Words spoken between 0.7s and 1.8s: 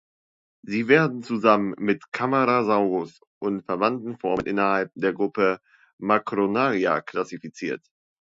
werden zusammen